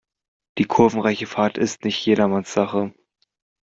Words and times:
Die 0.57 0.65
kurvenreiche 0.65 1.27
Fahrt 1.27 1.59
ist 1.59 1.83
nicht 1.83 2.03
jedermanns 2.03 2.51
Sache. 2.51 2.91